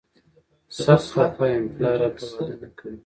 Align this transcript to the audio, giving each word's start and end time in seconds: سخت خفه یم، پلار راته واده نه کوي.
سخت 0.83 1.07
خفه 1.13 1.45
یم، 1.51 1.63
پلار 1.73 1.95
راته 2.01 2.23
واده 2.31 2.55
نه 2.61 2.69
کوي. 2.77 2.97